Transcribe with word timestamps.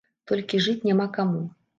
Толькі 0.29 0.61
жыць 0.67 0.87
няма 0.89 1.05
каму. 1.17 1.43